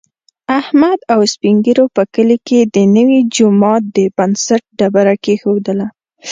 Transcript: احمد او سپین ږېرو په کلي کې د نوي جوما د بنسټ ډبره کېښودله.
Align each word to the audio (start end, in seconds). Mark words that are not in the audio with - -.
احمد 0.59 0.99
او 1.13 1.21
سپین 1.33 1.55
ږېرو 1.65 1.85
په 1.95 2.03
کلي 2.13 2.37
کې 2.47 2.59
د 2.75 2.77
نوي 2.95 3.19
جوما 3.35 3.73
د 3.95 3.97
بنسټ 4.17 4.63
ډبره 4.79 5.15
کېښودله. 5.23 5.87